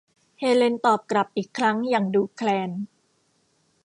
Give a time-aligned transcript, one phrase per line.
[0.39, 2.71] เฮเลนตอบกลับอีกครั้งอย่างดูแคลน